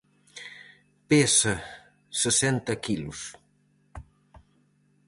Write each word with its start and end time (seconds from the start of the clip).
Pesa 1.09 1.55
sesenta 2.21 2.73
quilos. 2.85 3.19